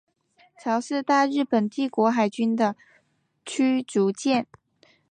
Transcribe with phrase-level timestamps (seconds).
[0.59, 2.75] 潮是大日本帝国海军的
[3.45, 4.47] 驱逐舰。